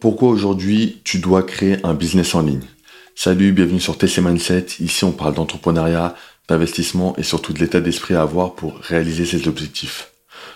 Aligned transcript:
Pourquoi 0.00 0.28
aujourd'hui 0.28 1.00
tu 1.02 1.18
dois 1.18 1.42
créer 1.42 1.84
un 1.84 1.92
business 1.92 2.36
en 2.36 2.42
ligne? 2.42 2.62
Salut, 3.16 3.50
bienvenue 3.50 3.80
sur 3.80 3.98
TC 3.98 4.20
Mindset. 4.20 4.66
Ici, 4.78 5.02
on 5.02 5.10
parle 5.10 5.34
d'entrepreneuriat, 5.34 6.14
d'investissement 6.48 7.16
et 7.16 7.24
surtout 7.24 7.52
de 7.52 7.58
l'état 7.58 7.80
d'esprit 7.80 8.14
à 8.14 8.22
avoir 8.22 8.54
pour 8.54 8.78
réaliser 8.78 9.24
ses 9.24 9.48
objectifs. 9.48 10.12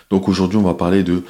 Donc 0.09 0.29
aujourd'hui, 0.29 0.57
on 0.57 0.63
va 0.63 0.75
parler 0.75 1.03
de 1.03 1.23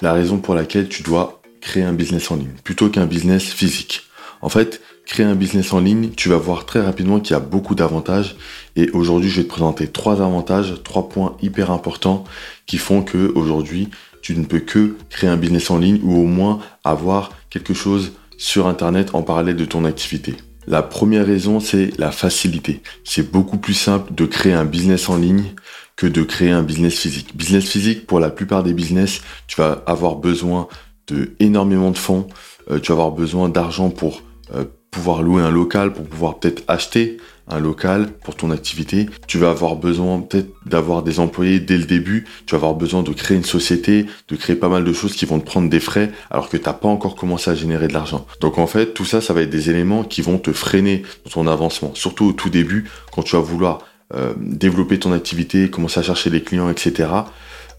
la 0.00 0.14
raison 0.14 0.38
pour 0.38 0.54
laquelle 0.54 0.88
tu 0.88 1.02
dois 1.02 1.42
créer 1.60 1.82
un 1.82 1.92
business 1.92 2.30
en 2.30 2.36
ligne 2.36 2.54
plutôt 2.64 2.88
qu'un 2.88 3.04
business 3.04 3.44
physique. 3.44 4.04
En 4.40 4.48
fait, 4.48 4.80
créer 5.04 5.26
un 5.26 5.34
business 5.34 5.74
en 5.74 5.80
ligne, 5.80 6.10
tu 6.16 6.30
vas 6.30 6.38
voir 6.38 6.64
très 6.64 6.80
rapidement 6.80 7.20
qu'il 7.20 7.34
y 7.34 7.36
a 7.36 7.40
beaucoup 7.40 7.74
d'avantages. 7.74 8.36
Et 8.76 8.88
aujourd'hui, 8.92 9.28
je 9.28 9.42
vais 9.42 9.44
te 9.44 9.52
présenter 9.52 9.88
trois 9.88 10.22
avantages, 10.22 10.74
trois 10.84 11.10
points 11.10 11.36
hyper 11.42 11.70
importants 11.70 12.24
qui 12.64 12.78
font 12.78 13.02
que 13.02 13.30
aujourd'hui, 13.34 13.90
tu 14.22 14.34
ne 14.36 14.44
peux 14.44 14.60
que 14.60 14.96
créer 15.10 15.28
un 15.28 15.36
business 15.36 15.70
en 15.70 15.78
ligne 15.78 16.00
ou 16.02 16.16
au 16.16 16.26
moins 16.26 16.60
avoir 16.82 17.30
quelque 17.50 17.74
chose 17.74 18.12
sur 18.36 18.66
Internet 18.66 19.14
en 19.14 19.22
parallèle 19.22 19.56
de 19.56 19.64
ton 19.64 19.84
activité. 19.84 20.36
La 20.66 20.82
première 20.82 21.26
raison, 21.26 21.60
c'est 21.60 21.96
la 21.98 22.10
facilité. 22.10 22.82
C'est 23.02 23.32
beaucoup 23.32 23.56
plus 23.56 23.74
simple 23.74 24.12
de 24.14 24.26
créer 24.26 24.52
un 24.52 24.66
business 24.66 25.08
en 25.08 25.16
ligne 25.16 25.54
que 25.96 26.06
de 26.06 26.22
créer 26.22 26.50
un 26.50 26.62
business 26.62 26.94
physique. 26.94 27.36
Business 27.36 27.64
physique, 27.64 28.06
pour 28.06 28.20
la 28.20 28.30
plupart 28.30 28.62
des 28.62 28.74
business, 28.74 29.22
tu 29.46 29.56
vas 29.56 29.82
avoir 29.86 30.16
besoin 30.16 30.68
de 31.08 31.32
énormément 31.40 31.90
de 31.90 31.98
fonds. 31.98 32.28
Euh, 32.70 32.78
tu 32.78 32.88
vas 32.88 32.94
avoir 32.94 33.12
besoin 33.12 33.48
d'argent 33.48 33.90
pour 33.90 34.22
euh, 34.54 34.64
pouvoir 34.90 35.22
louer 35.22 35.42
un 35.42 35.50
local, 35.50 35.92
pour 35.92 36.04
pouvoir 36.04 36.38
peut-être 36.38 36.62
acheter 36.68 37.16
un 37.48 37.58
local 37.60 38.08
pour 38.24 38.36
ton 38.36 38.50
activité. 38.50 39.08
Tu 39.26 39.38
vas 39.38 39.50
avoir 39.50 39.76
besoin 39.76 40.20
peut-être 40.20 40.50
d'avoir 40.66 41.02
des 41.02 41.20
employés 41.20 41.60
dès 41.60 41.78
le 41.78 41.84
début. 41.84 42.26
Tu 42.46 42.52
vas 42.52 42.56
avoir 42.56 42.74
besoin 42.74 43.02
de 43.02 43.12
créer 43.12 43.36
une 43.36 43.44
société, 43.44 44.06
de 44.28 44.36
créer 44.36 44.56
pas 44.56 44.68
mal 44.68 44.84
de 44.84 44.92
choses 44.92 45.14
qui 45.14 45.26
vont 45.26 45.40
te 45.40 45.46
prendre 45.46 45.68
des 45.68 45.80
frais 45.80 46.12
alors 46.30 46.48
que 46.48 46.56
tu 46.56 46.64
n'as 46.64 46.72
pas 46.72 46.88
encore 46.88 47.16
commencé 47.16 47.50
à 47.50 47.54
générer 47.54 47.88
de 47.88 47.94
l'argent. 47.94 48.26
Donc 48.40 48.58
en 48.58 48.66
fait, 48.66 48.94
tout 48.94 49.04
ça, 49.04 49.20
ça 49.20 49.32
va 49.32 49.42
être 49.42 49.50
des 49.50 49.70
éléments 49.70 50.04
qui 50.04 50.22
vont 50.22 50.38
te 50.38 50.52
freiner 50.52 51.02
dans 51.24 51.30
ton 51.30 51.46
avancement. 51.46 51.92
Surtout 51.94 52.26
au 52.26 52.32
tout 52.32 52.50
début, 52.50 52.90
quand 53.12 53.22
tu 53.22 53.36
vas 53.36 53.42
vouloir 53.42 53.80
euh, 54.14 54.32
développer 54.38 54.98
ton 54.98 55.12
activité, 55.12 55.68
commencer 55.68 56.00
à 56.00 56.02
chercher 56.02 56.30
des 56.30 56.42
clients, 56.42 56.70
etc. 56.70 57.10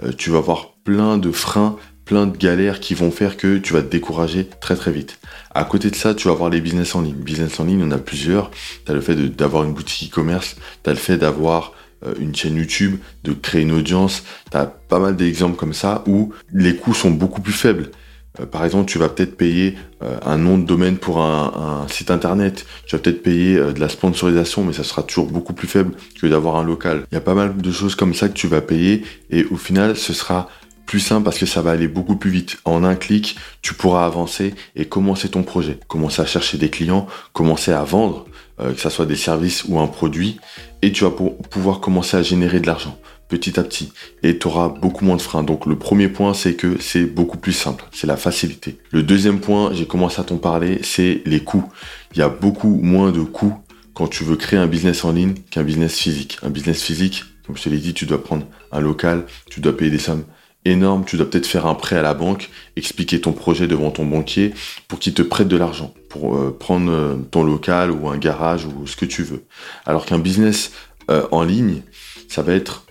Euh, 0.03 0.11
tu 0.16 0.29
vas 0.29 0.38
avoir 0.38 0.73
plein 0.83 1.17
de 1.17 1.31
freins 1.31 1.75
plein 2.09 2.25
de 2.25 2.35
galères 2.35 2.79
qui 2.79 2.95
vont 2.95 3.11
faire 3.11 3.38
que 3.38 3.59
tu 3.59 3.71
vas 3.71 3.83
te 3.83 3.91
décourager 3.91 4.49
très 4.61 4.75
très 4.75 4.91
vite. 4.91 5.19
À 5.53 5.63
côté 5.63 5.91
de 5.91 5.95
ça, 5.95 6.16
tu 6.16 6.27
vas 6.27 6.33
avoir 6.33 6.49
les 6.49 6.59
business 6.59 6.95
en 6.95 7.01
ligne. 7.01 7.13
Business 7.13 7.59
en 7.59 7.66
ligne, 7.66 7.83
on 7.83 7.91
a 7.91 7.99
plusieurs. 7.99 8.49
Tu 8.49 8.91
as 8.91 8.95
le 8.95 9.01
fait 9.01 9.13
d'avoir 9.13 9.63
une 9.63 9.73
boutique 9.73 10.11
e-commerce, 10.11 10.55
tu 10.83 10.89
as 10.89 10.93
le 10.93 10.97
fait 10.97 11.17
d'avoir 11.17 11.73
euh, 12.03 12.16
une 12.19 12.33
chaîne 12.33 12.55
YouTube, 12.55 12.97
de 13.23 13.33
créer 13.33 13.61
une 13.61 13.73
audience. 13.73 14.23
Tu 14.49 14.57
as 14.57 14.66
pas 14.66 14.97
mal 14.97 15.17
d'exemples 15.17 15.55
comme 15.55 15.73
ça 15.73 16.03
où 16.07 16.33
les 16.51 16.75
coûts 16.77 16.95
sont 16.95 17.11
beaucoup 17.11 17.41
plus 17.41 17.53
faibles. 17.53 17.91
Euh, 18.39 18.47
par 18.47 18.66
exemple, 18.66 18.89
tu 18.89 18.97
vas 18.97 19.09
peut-être 19.09 19.38
payer 19.38 19.77
euh, 20.01 20.17
un 20.25 20.39
nom 20.39 20.57
de 20.57 20.66
domaine 20.66 20.97
pour 20.97 21.21
un, 21.21 21.85
site 21.89 22.09
internet. 22.09 22.66
Tu 22.88 22.95
vas 22.95 23.03
peut-être 23.03 23.21
payer 23.21 23.53
de 23.55 23.79
la 23.79 23.88
sponsorisation, 23.88 24.63
mais 24.63 24.73
ça 24.73 24.83
sera 24.83 25.03
toujours 25.03 25.27
beaucoup 25.27 25.53
plus 25.53 25.67
faible 25.67 25.91
que 26.19 26.25
d'avoir 26.25 26.55
un 26.55 26.63
local. 26.63 27.03
Il 27.11 27.13
y 27.13 27.19
a 27.19 27.21
pas 27.21 27.35
mal 27.35 27.55
de 27.55 27.71
choses 27.71 27.94
comme 27.94 28.16
ça 28.16 28.29
que 28.29 28.33
tu 28.33 28.47
vas 28.47 28.61
payer 28.61 29.03
et 29.29 29.45
au 29.45 29.57
final, 29.57 29.95
ce 29.95 30.11
sera 30.11 30.49
plus 30.89 30.99
simple 30.99 31.23
parce 31.23 31.37
que 31.37 31.45
ça 31.45 31.61
va 31.61 31.69
aller 31.69 31.87
beaucoup 31.87 32.15
plus 32.15 32.31
vite. 32.31 32.57
En 32.65 32.83
un 32.83 32.95
clic, 32.95 33.35
tu 33.61 33.75
pourras 33.75 34.07
avancer 34.07 34.55
et 34.75 34.85
commencer 34.85 35.29
ton 35.29 35.43
projet. 35.43 35.77
Commencer 35.87 36.23
à 36.23 36.25
chercher 36.25 36.57
des 36.57 36.71
clients, 36.71 37.05
commencer 37.31 37.71
à 37.71 37.83
vendre, 37.83 38.25
euh, 38.59 38.73
que 38.73 38.81
ce 38.81 38.89
soit 38.89 39.05
des 39.05 39.15
services 39.15 39.65
ou 39.65 39.79
un 39.79 39.85
produit, 39.85 40.39
et 40.81 40.91
tu 40.91 41.03
vas 41.03 41.11
pouvoir 41.11 41.79
commencer 41.79 42.17
à 42.17 42.23
générer 42.23 42.59
de 42.59 42.65
l'argent 42.65 42.97
petit 43.27 43.59
à 43.59 43.63
petit 43.63 43.93
et 44.23 44.39
tu 44.39 44.47
auras 44.47 44.69
beaucoup 44.69 45.05
moins 45.05 45.15
de 45.15 45.21
freins. 45.21 45.43
Donc 45.43 45.67
le 45.67 45.77
premier 45.77 46.07
point 46.07 46.33
c'est 46.33 46.55
que 46.55 46.81
c'est 46.81 47.05
beaucoup 47.05 47.37
plus 47.37 47.53
simple, 47.53 47.85
c'est 47.91 48.07
la 48.07 48.17
facilité. 48.17 48.79
Le 48.89 49.03
deuxième 49.03 49.39
point, 49.39 49.71
j'ai 49.71 49.85
commencé 49.85 50.19
à 50.19 50.23
t'en 50.23 50.37
parler, 50.37 50.79
c'est 50.81 51.21
les 51.27 51.41
coûts. 51.41 51.71
Il 52.15 52.17
y 52.17 52.23
a 52.23 52.29
beaucoup 52.29 52.79
moins 52.81 53.11
de 53.11 53.21
coûts 53.21 53.53
quand 53.93 54.07
tu 54.07 54.23
veux 54.23 54.37
créer 54.37 54.57
un 54.57 54.65
business 54.65 55.05
en 55.05 55.11
ligne 55.11 55.35
qu'un 55.51 55.61
business 55.61 55.99
physique. 55.99 56.39
Un 56.41 56.49
business 56.49 56.81
physique, 56.81 57.25
comme 57.45 57.55
je 57.55 57.61
te 57.61 57.69
l'ai 57.69 57.77
dit, 57.77 57.94
tu 57.94 58.07
dois 58.07 58.23
prendre 58.23 58.47
un 58.72 58.79
local, 58.79 59.28
tu 59.51 59.61
dois 59.61 59.78
payer 59.78 59.91
des 59.91 59.99
sommes 59.99 60.23
énorme, 60.66 61.06
tu 61.06 61.18
dois 61.18 61.30
peut-être 61.30 61.47
faire 61.47 61.66
un 61.66 61.75
prêt 61.75 61.96
à 61.96 62.02
la 62.02 62.14
banque, 62.14 62.50
expliquer 62.75 63.22
ton 63.22 63.31
projet 63.31 63.68
devant 63.68 63.92
ton 63.92 64.06
banquier 64.06 64.53
pour 64.88 65.00
qu'il 65.00 65.14
te 65.14 65.22
prête 65.22 65.47
de 65.47 65.58
l'argent, 65.58 65.94
pour 66.09 66.36
euh, 66.36 66.56
prendre 66.58 66.92
euh, 66.92 67.16
ton 67.31 67.44
local 67.44 67.92
ou 67.92 68.09
un 68.09 68.18
garage 68.18 68.66
ou 68.66 68.86
ce 68.86 68.96
que 68.96 69.06
tu 69.06 69.24
veux. 69.24 69.44
Alors 69.86 70.06
qu'un 70.06 70.20
business 70.20 70.72
euh, 71.09 71.25
en 71.31 71.44
ligne, 71.44 71.81
ça 72.28 72.44
va 72.44 72.53
être 72.53 72.86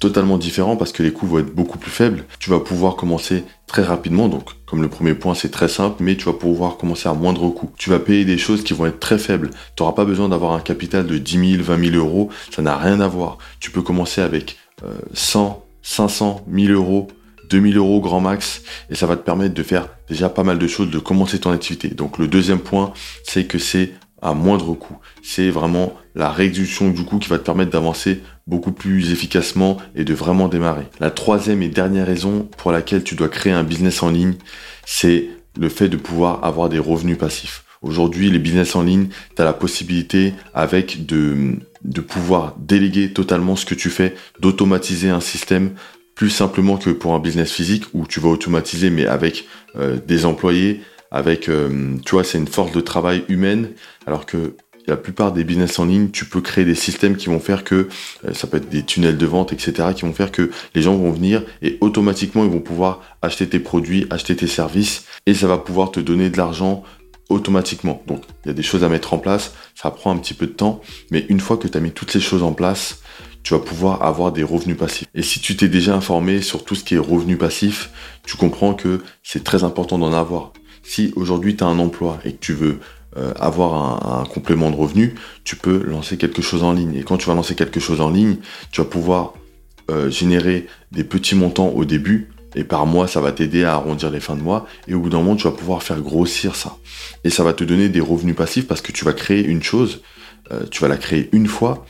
totalement 0.00 0.36
différent 0.36 0.76
parce 0.76 0.92
que 0.92 1.02
les 1.02 1.10
coûts 1.10 1.26
vont 1.26 1.38
être 1.38 1.54
beaucoup 1.54 1.78
plus 1.78 1.90
faibles. 1.90 2.26
Tu 2.38 2.50
vas 2.50 2.60
pouvoir 2.60 2.96
commencer 2.96 3.42
très 3.66 3.82
rapidement, 3.82 4.28
donc 4.28 4.50
comme 4.66 4.82
le 4.82 4.88
premier 4.90 5.14
point 5.14 5.34
c'est 5.34 5.48
très 5.48 5.68
simple, 5.68 6.02
mais 6.02 6.14
tu 6.14 6.26
vas 6.26 6.34
pouvoir 6.34 6.76
commencer 6.76 7.08
à 7.08 7.14
moindre 7.14 7.48
coût. 7.48 7.70
Tu 7.78 7.88
vas 7.88 7.98
payer 7.98 8.26
des 8.26 8.36
choses 8.36 8.64
qui 8.64 8.74
vont 8.74 8.84
être 8.84 9.00
très 9.00 9.16
faibles. 9.16 9.48
Tu 9.76 9.82
n'auras 9.82 9.94
pas 9.94 10.04
besoin 10.04 10.28
d'avoir 10.28 10.52
un 10.52 10.60
capital 10.60 11.06
de 11.06 11.16
10 11.16 11.52
000, 11.52 11.62
20 11.62 11.90
000 11.90 11.96
euros, 11.96 12.28
ça 12.54 12.60
n'a 12.60 12.76
rien 12.76 13.00
à 13.00 13.08
voir. 13.08 13.38
Tu 13.60 13.70
peux 13.70 13.80
commencer 13.80 14.20
avec 14.20 14.58
100, 15.14 15.65
500, 15.86 16.44
1000 16.48 16.72
euros, 16.72 17.06
2000 17.48 17.76
euros 17.76 18.00
grand 18.00 18.20
max, 18.20 18.62
et 18.90 18.96
ça 18.96 19.06
va 19.06 19.16
te 19.16 19.22
permettre 19.22 19.54
de 19.54 19.62
faire 19.62 19.88
déjà 20.08 20.28
pas 20.28 20.42
mal 20.42 20.58
de 20.58 20.66
choses, 20.66 20.90
de 20.90 20.98
commencer 20.98 21.38
ton 21.38 21.52
activité. 21.52 21.88
Donc 21.88 22.18
le 22.18 22.26
deuxième 22.26 22.58
point, 22.58 22.92
c'est 23.22 23.44
que 23.44 23.58
c'est 23.58 23.92
à 24.20 24.34
moindre 24.34 24.74
coût. 24.74 24.96
C'est 25.22 25.48
vraiment 25.50 25.94
la 26.16 26.30
réduction 26.32 26.90
du 26.90 27.04
coût 27.04 27.18
qui 27.18 27.28
va 27.28 27.38
te 27.38 27.44
permettre 27.44 27.70
d'avancer 27.70 28.20
beaucoup 28.48 28.72
plus 28.72 29.12
efficacement 29.12 29.76
et 29.94 30.02
de 30.02 30.12
vraiment 30.12 30.48
démarrer. 30.48 30.86
La 30.98 31.12
troisième 31.12 31.62
et 31.62 31.68
dernière 31.68 32.06
raison 32.06 32.48
pour 32.56 32.72
laquelle 32.72 33.04
tu 33.04 33.14
dois 33.14 33.28
créer 33.28 33.52
un 33.52 33.62
business 33.62 34.02
en 34.02 34.10
ligne, 34.10 34.34
c'est 34.84 35.28
le 35.56 35.68
fait 35.68 35.88
de 35.88 35.96
pouvoir 35.96 36.44
avoir 36.44 36.68
des 36.68 36.80
revenus 36.80 37.16
passifs. 37.16 37.65
Aujourd'hui, 37.82 38.30
les 38.30 38.38
business 38.38 38.74
en 38.76 38.82
ligne, 38.82 39.08
tu 39.34 39.42
as 39.42 39.44
la 39.44 39.52
possibilité 39.52 40.34
avec 40.54 41.06
de, 41.06 41.56
de 41.84 42.00
pouvoir 42.00 42.54
déléguer 42.58 43.12
totalement 43.12 43.56
ce 43.56 43.66
que 43.66 43.74
tu 43.74 43.90
fais, 43.90 44.14
d'automatiser 44.40 45.10
un 45.10 45.20
système 45.20 45.70
plus 46.14 46.30
simplement 46.30 46.78
que 46.78 46.90
pour 46.90 47.14
un 47.14 47.20
business 47.20 47.52
physique 47.52 47.84
où 47.92 48.06
tu 48.06 48.20
vas 48.20 48.30
automatiser 48.30 48.90
mais 48.90 49.06
avec 49.06 49.46
euh, 49.76 49.98
des 50.06 50.24
employés, 50.24 50.80
avec, 51.10 51.48
euh, 51.48 51.96
tu 52.04 52.12
vois, 52.12 52.24
c'est 52.24 52.38
une 52.38 52.48
force 52.48 52.72
de 52.72 52.80
travail 52.80 53.24
humaine, 53.28 53.70
alors 54.06 54.26
que 54.26 54.54
la 54.86 54.96
plupart 54.96 55.32
des 55.32 55.44
business 55.44 55.78
en 55.78 55.84
ligne, 55.84 56.10
tu 56.10 56.24
peux 56.24 56.40
créer 56.40 56.64
des 56.64 56.74
systèmes 56.74 57.16
qui 57.16 57.26
vont 57.26 57.40
faire 57.40 57.64
que, 57.64 57.88
euh, 58.24 58.32
ça 58.32 58.46
peut 58.46 58.56
être 58.56 58.68
des 58.68 58.82
tunnels 58.82 59.18
de 59.18 59.26
vente, 59.26 59.52
etc., 59.52 59.88
qui 59.94 60.02
vont 60.02 60.12
faire 60.12 60.32
que 60.32 60.50
les 60.74 60.82
gens 60.82 60.96
vont 60.96 61.10
venir 61.10 61.42
et 61.60 61.76
automatiquement 61.80 62.44
ils 62.44 62.50
vont 62.50 62.60
pouvoir 62.60 63.02
acheter 63.22 63.48
tes 63.48 63.58
produits, 63.58 64.06
acheter 64.10 64.36
tes 64.36 64.46
services 64.46 65.04
et 65.26 65.34
ça 65.34 65.46
va 65.46 65.58
pouvoir 65.58 65.90
te 65.90 66.00
donner 66.00 66.30
de 66.30 66.36
l'argent 66.36 66.84
automatiquement. 67.28 68.02
Donc 68.06 68.22
il 68.44 68.48
y 68.48 68.50
a 68.50 68.54
des 68.54 68.62
choses 68.62 68.84
à 68.84 68.88
mettre 68.88 69.14
en 69.14 69.18
place, 69.18 69.54
ça 69.74 69.90
prend 69.90 70.10
un 70.10 70.18
petit 70.18 70.34
peu 70.34 70.46
de 70.46 70.52
temps, 70.52 70.80
mais 71.10 71.26
une 71.28 71.40
fois 71.40 71.56
que 71.56 71.68
tu 71.68 71.76
as 71.76 71.80
mis 71.80 71.92
toutes 71.92 72.10
ces 72.10 72.20
choses 72.20 72.42
en 72.42 72.52
place, 72.52 73.00
tu 73.42 73.54
vas 73.54 73.60
pouvoir 73.60 74.02
avoir 74.02 74.32
des 74.32 74.42
revenus 74.42 74.76
passifs. 74.76 75.06
Et 75.14 75.22
si 75.22 75.40
tu 75.40 75.56
t'es 75.56 75.68
déjà 75.68 75.94
informé 75.94 76.42
sur 76.42 76.64
tout 76.64 76.74
ce 76.74 76.82
qui 76.82 76.96
est 76.96 76.98
revenus 76.98 77.38
passifs, 77.38 77.90
tu 78.24 78.36
comprends 78.36 78.74
que 78.74 79.02
c'est 79.22 79.44
très 79.44 79.62
important 79.62 79.98
d'en 79.98 80.12
avoir. 80.12 80.52
Si 80.82 81.12
aujourd'hui 81.14 81.56
tu 81.56 81.62
as 81.62 81.68
un 81.68 81.78
emploi 81.78 82.18
et 82.24 82.32
que 82.32 82.40
tu 82.40 82.52
veux 82.52 82.80
euh, 83.16 83.32
avoir 83.36 84.20
un, 84.20 84.24
complément 84.24 84.70
de 84.70 84.76
revenus, 84.76 85.12
tu 85.44 85.56
peux 85.56 85.82
lancer 85.84 86.16
quelque 86.16 86.42
chose 86.42 86.62
en 86.64 86.72
ligne. 86.72 86.94
Et 86.96 87.02
quand 87.02 87.18
tu 87.18 87.26
vas 87.28 87.34
lancer 87.34 87.54
quelque 87.54 87.80
chose 87.80 88.00
en 88.00 88.10
ligne, 88.10 88.36
tu 88.72 88.80
vas 88.80 88.86
pouvoir 88.86 89.34
euh, 89.90 90.10
générer 90.10 90.66
des 90.90 91.04
petits 91.04 91.36
montants 91.36 91.68
au 91.68 91.84
début 91.84 92.30
et 92.56 92.64
par 92.64 92.86
mois, 92.86 93.06
ça 93.06 93.20
va 93.20 93.32
t'aider 93.32 93.64
à 93.64 93.74
arrondir 93.74 94.10
les 94.10 94.18
fins 94.18 94.34
de 94.34 94.40
mois. 94.40 94.66
Et 94.88 94.94
au 94.94 95.00
bout 95.00 95.10
d'un 95.10 95.18
moment, 95.18 95.36
tu 95.36 95.44
vas 95.44 95.52
pouvoir 95.52 95.82
faire 95.82 96.00
grossir 96.00 96.56
ça. 96.56 96.78
Et 97.22 97.30
ça 97.30 97.44
va 97.44 97.52
te 97.52 97.62
donner 97.62 97.90
des 97.90 98.00
revenus 98.00 98.34
passifs 98.34 98.66
parce 98.66 98.80
que 98.80 98.92
tu 98.92 99.04
vas 99.04 99.12
créer 99.12 99.44
une 99.44 99.62
chose, 99.62 100.02
euh, 100.50 100.64
tu 100.70 100.80
vas 100.80 100.88
la 100.88 100.96
créer 100.96 101.28
une 101.32 101.46
fois 101.46 101.84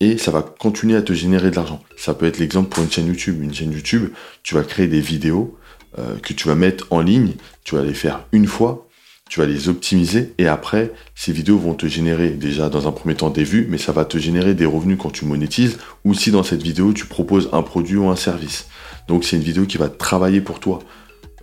et 0.00 0.18
ça 0.18 0.30
va 0.30 0.42
continuer 0.42 0.96
à 0.96 1.02
te 1.02 1.14
générer 1.14 1.50
de 1.50 1.56
l'argent. 1.56 1.82
Ça 1.96 2.12
peut 2.12 2.26
être 2.26 2.38
l'exemple 2.38 2.68
pour 2.68 2.82
une 2.82 2.90
chaîne 2.90 3.06
YouTube. 3.06 3.42
Une 3.42 3.54
chaîne 3.54 3.72
YouTube, 3.72 4.10
tu 4.42 4.54
vas 4.54 4.64
créer 4.64 4.86
des 4.86 5.00
vidéos 5.00 5.56
euh, 5.98 6.16
que 6.18 6.34
tu 6.34 6.46
vas 6.46 6.54
mettre 6.54 6.86
en 6.90 7.00
ligne, 7.00 7.32
tu 7.64 7.74
vas 7.74 7.82
les 7.82 7.94
faire 7.94 8.26
une 8.32 8.46
fois, 8.46 8.88
tu 9.30 9.40
vas 9.40 9.46
les 9.46 9.70
optimiser 9.70 10.34
et 10.36 10.46
après, 10.46 10.92
ces 11.14 11.32
vidéos 11.32 11.56
vont 11.56 11.72
te 11.72 11.86
générer 11.86 12.30
déjà 12.30 12.68
dans 12.68 12.86
un 12.86 12.92
premier 12.92 13.14
temps 13.14 13.30
des 13.30 13.44
vues, 13.44 13.66
mais 13.70 13.78
ça 13.78 13.92
va 13.92 14.04
te 14.04 14.18
générer 14.18 14.52
des 14.52 14.66
revenus 14.66 14.98
quand 15.00 15.10
tu 15.10 15.24
monétises 15.24 15.78
ou 16.04 16.12
si 16.12 16.30
dans 16.30 16.42
cette 16.42 16.62
vidéo 16.62 16.92
tu 16.92 17.06
proposes 17.06 17.48
un 17.52 17.62
produit 17.62 17.96
ou 17.96 18.10
un 18.10 18.16
service. 18.16 18.66
Donc 19.08 19.24
c'est 19.24 19.36
une 19.36 19.42
vidéo 19.42 19.66
qui 19.66 19.78
va 19.78 19.88
travailler 19.88 20.40
pour 20.40 20.60
toi. 20.60 20.80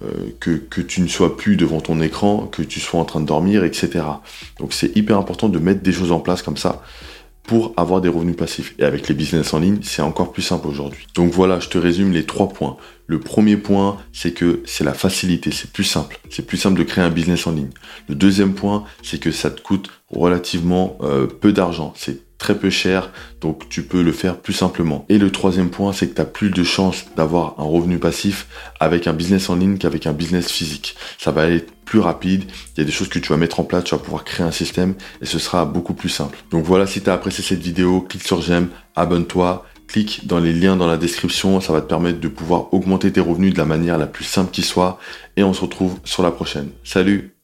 Euh, 0.01 0.29
que, 0.39 0.51
que, 0.51 0.79
tu 0.79 1.01
ne 1.01 1.09
sois 1.09 1.35
plus 1.35 1.57
devant 1.57 1.81
ton 1.81 1.99
écran, 1.99 2.47
que 2.47 2.61
tu 2.61 2.79
sois 2.79 3.01
en 3.01 3.03
train 3.03 3.19
de 3.19 3.25
dormir, 3.25 3.65
etc. 3.65 4.05
Donc 4.57 4.71
c'est 4.71 4.95
hyper 4.95 5.17
important 5.17 5.49
de 5.49 5.59
mettre 5.59 5.81
des 5.81 5.91
choses 5.91 6.13
en 6.13 6.21
place 6.21 6.41
comme 6.41 6.55
ça 6.55 6.81
pour 7.43 7.73
avoir 7.77 7.99
des 7.99 8.09
revenus 8.09 8.37
passifs. 8.37 8.75
Et 8.77 8.83
avec 8.83 9.09
les 9.09 9.15
business 9.15 9.53
en 9.55 9.59
ligne, 9.59 9.79
c'est 9.81 10.03
encore 10.03 10.31
plus 10.31 10.43
simple 10.43 10.67
aujourd'hui. 10.67 11.07
Donc 11.15 11.33
voilà, 11.33 11.59
je 11.59 11.67
te 11.67 11.79
résume 11.79 12.11
les 12.11 12.23
trois 12.23 12.47
points. 12.47 12.77
Le 13.07 13.19
premier 13.19 13.57
point, 13.57 13.97
c'est 14.13 14.31
que 14.31 14.61
c'est 14.65 14.83
la 14.83 14.93
facilité, 14.93 15.49
c'est 15.51 15.71
plus 15.71 15.83
simple. 15.83 16.19
C'est 16.29 16.45
plus 16.45 16.57
simple 16.57 16.77
de 16.77 16.83
créer 16.83 17.03
un 17.03 17.09
business 17.09 17.47
en 17.47 17.51
ligne. 17.51 17.71
Le 18.07 18.13
deuxième 18.13 18.53
point, 18.53 18.85
c'est 19.01 19.19
que 19.19 19.31
ça 19.31 19.49
te 19.49 19.61
coûte 19.61 19.89
relativement 20.11 20.97
euh, 21.01 21.27
peu 21.27 21.53
d'argent. 21.53 21.93
C'est 21.95 22.29
très 22.39 22.55
peu 22.57 22.69
cher, 22.69 23.11
donc 23.41 23.69
tu 23.69 23.83
peux 23.83 24.01
le 24.01 24.13
faire 24.13 24.37
plus 24.37 24.53
simplement. 24.53 25.05
Et 25.09 25.17
le 25.17 25.29
troisième 25.29 25.69
point, 25.69 25.91
c'est 25.93 26.07
que 26.07 26.15
tu 26.15 26.21
as 26.21 26.25
plus 26.25 26.49
de 26.49 26.63
chances 26.63 27.05
d'avoir 27.15 27.55
un 27.59 27.63
revenu 27.63 27.99
passif 27.99 28.47
avec 28.79 29.07
un 29.07 29.13
business 29.13 29.49
en 29.49 29.55
ligne 29.55 29.77
qu'avec 29.77 30.07
un 30.07 30.13
business 30.13 30.49
physique. 30.49 30.95
Ça 31.17 31.31
va 31.31 31.47
être 31.47 31.71
plus 31.85 31.99
rapide, 31.99 32.45
il 32.75 32.79
y 32.79 32.81
a 32.81 32.85
des 32.85 32.91
choses 32.91 33.09
que 33.09 33.19
tu 33.19 33.29
vas 33.29 33.37
mettre 33.37 33.59
en 33.59 33.63
place, 33.63 33.83
tu 33.83 33.93
vas 33.93 34.01
pouvoir 34.01 34.23
créer 34.23 34.45
un 34.45 34.51
système 34.51 34.95
et 35.21 35.25
ce 35.25 35.37
sera 35.37 35.65
beaucoup 35.65 35.93
plus 35.93 36.09
simple. 36.09 36.37
Donc 36.49 36.63
voilà, 36.63 36.87
si 36.87 37.01
tu 37.01 37.09
as 37.09 37.13
apprécié 37.13 37.43
cette 37.43 37.59
vidéo, 37.59 38.01
clique 38.01 38.23
sur 38.23 38.41
j'aime, 38.41 38.69
abonne-toi, 38.95 39.65
clique 39.87 40.25
dans 40.25 40.39
les 40.39 40.53
liens 40.53 40.77
dans 40.77 40.87
la 40.87 40.97
description, 40.97 41.59
ça 41.59 41.73
va 41.73 41.81
te 41.81 41.87
permettre 41.87 42.19
de 42.19 42.27
pouvoir 42.27 42.73
augmenter 42.73 43.11
tes 43.11 43.21
revenus 43.21 43.53
de 43.53 43.57
la 43.57 43.65
manière 43.65 43.97
la 43.97 44.07
plus 44.07 44.23
simple 44.23 44.51
qui 44.51 44.61
soit 44.61 44.97
et 45.35 45.43
on 45.43 45.53
se 45.53 45.61
retrouve 45.61 45.99
sur 46.05 46.23
la 46.23 46.31
prochaine. 46.31 46.69
Salut 46.83 47.38